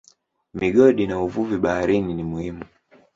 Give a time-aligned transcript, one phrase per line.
[0.59, 2.63] Migodi na uvuvi baharini ni muhimu.